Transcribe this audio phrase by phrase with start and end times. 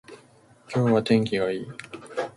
[0.73, 1.67] 今日は天気がいい